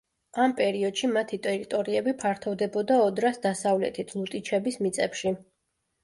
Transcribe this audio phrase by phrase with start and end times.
[0.43, 5.35] ამ პერიოდში მათი ტერიტორიები ფართოვდებოდა ოდრას დასავლეთით ლუტიჩების მიწებში.